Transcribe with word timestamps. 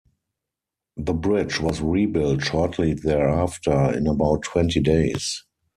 The 0.97 1.13
bridge 1.13 1.59
was 1.61 1.79
rebuilt 1.79 2.41
shortly 2.43 2.95
thereafter, 2.95 3.95
in 3.95 4.07
about 4.07 4.41
twenty 4.41 4.79
days. 4.79 5.43